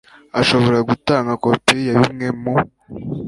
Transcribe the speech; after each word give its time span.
ashobora 0.41 0.77
gutanga 0.89 1.31
kopi 1.43 1.77
ya 1.87 1.93
bimwe 2.03 2.27
mu 2.41 2.53